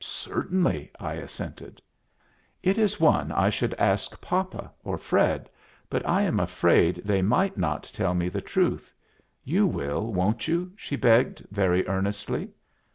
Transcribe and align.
"Certainly," 0.03 0.89
I 0.99 1.13
assented. 1.13 1.79
"It 2.63 2.79
is 2.79 2.99
one 2.99 3.31
I 3.31 3.51
should 3.51 3.75
ask 3.75 4.19
papa 4.19 4.71
or 4.83 4.97
Fred, 4.97 5.47
but 5.91 6.03
I 6.09 6.23
am 6.23 6.39
afraid 6.39 7.03
they 7.05 7.21
might 7.21 7.55
not 7.55 7.83
tell 7.83 8.15
me 8.15 8.27
the 8.27 8.41
truth. 8.41 8.91
You 9.43 9.67
will, 9.67 10.11
won't 10.11 10.47
you?" 10.47 10.71
she 10.75 10.95
begged, 10.95 11.45
very 11.51 11.87
earnestly. 11.87 12.49